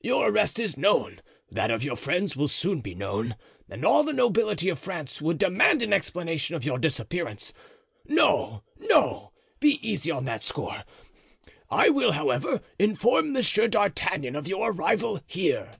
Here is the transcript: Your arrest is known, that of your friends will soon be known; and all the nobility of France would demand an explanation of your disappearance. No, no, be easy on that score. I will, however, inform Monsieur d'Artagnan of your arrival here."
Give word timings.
Your 0.00 0.28
arrest 0.30 0.58
is 0.58 0.76
known, 0.76 1.20
that 1.48 1.70
of 1.70 1.84
your 1.84 1.94
friends 1.94 2.34
will 2.34 2.48
soon 2.48 2.80
be 2.80 2.92
known; 2.92 3.36
and 3.68 3.84
all 3.84 4.02
the 4.02 4.12
nobility 4.12 4.68
of 4.68 4.80
France 4.80 5.22
would 5.22 5.38
demand 5.38 5.80
an 5.80 5.92
explanation 5.92 6.56
of 6.56 6.64
your 6.64 6.76
disappearance. 6.76 7.52
No, 8.04 8.64
no, 8.78 9.30
be 9.60 9.78
easy 9.88 10.10
on 10.10 10.24
that 10.24 10.42
score. 10.42 10.82
I 11.70 11.90
will, 11.90 12.10
however, 12.10 12.62
inform 12.80 13.32
Monsieur 13.32 13.68
d'Artagnan 13.68 14.34
of 14.34 14.48
your 14.48 14.72
arrival 14.72 15.20
here." 15.24 15.74